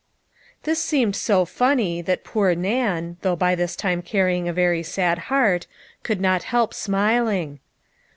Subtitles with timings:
[0.63, 5.19] This seemed so funny, that poor Nan, though by this time carrying a very sad
[5.29, 5.67] heart,
[6.01, 7.59] could not help smiling.